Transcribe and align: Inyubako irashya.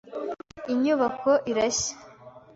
Inyubako 0.73 1.31
irashya. 1.51 1.93